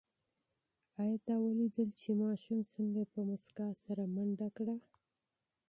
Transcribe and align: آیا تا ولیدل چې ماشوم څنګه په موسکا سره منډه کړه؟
آیا 1.01 1.17
تا 1.25 1.33
ولیدل 1.43 1.89
چې 2.01 2.09
ماشوم 2.21 2.59
څنګه 2.73 3.01
په 3.11 3.19
موسکا 3.29 3.67
سره 3.83 4.03
منډه 4.13 4.47
کړه؟ 4.57 4.75